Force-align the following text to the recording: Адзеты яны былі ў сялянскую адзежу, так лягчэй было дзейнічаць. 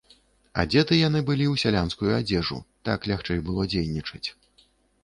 Адзеты 0.63 0.97
яны 1.07 1.21
былі 1.27 1.45
ў 1.53 1.63
сялянскую 1.65 2.09
адзежу, 2.17 2.59
так 2.91 2.99
лягчэй 3.13 3.39
было 3.51 3.69
дзейнічаць. 3.77 4.25